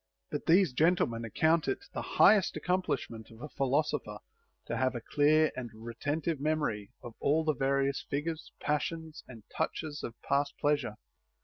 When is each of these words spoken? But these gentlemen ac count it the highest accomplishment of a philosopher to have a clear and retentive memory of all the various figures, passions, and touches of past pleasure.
But 0.31 0.47
these 0.47 0.73
gentlemen 0.73 1.23
ac 1.25 1.33
count 1.35 1.67
it 1.67 1.85
the 1.93 2.01
highest 2.01 2.57
accomplishment 2.57 3.29
of 3.29 3.39
a 3.39 3.47
philosopher 3.49 4.17
to 4.65 4.75
have 4.75 4.95
a 4.95 4.99
clear 5.07 5.51
and 5.55 5.69
retentive 5.75 6.39
memory 6.39 6.89
of 7.03 7.13
all 7.19 7.43
the 7.43 7.53
various 7.53 8.01
figures, 8.09 8.51
passions, 8.59 9.23
and 9.27 9.43
touches 9.55 10.01
of 10.03 10.19
past 10.23 10.57
pleasure. 10.57 10.95